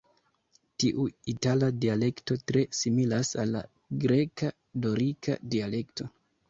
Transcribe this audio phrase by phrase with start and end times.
[0.83, 1.03] Tiu
[1.33, 3.63] itala dialekto tre similas al la
[4.09, 6.15] greka-dorika dialekto.